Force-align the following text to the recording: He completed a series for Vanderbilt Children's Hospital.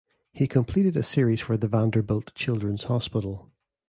He 0.33 0.47
completed 0.47 0.97
a 0.97 1.03
series 1.03 1.41
for 1.41 1.55
Vanderbilt 1.57 2.33
Children's 2.33 2.85
Hospital. 2.85 3.51